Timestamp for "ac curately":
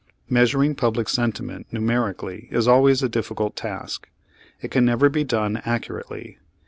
5.57-6.37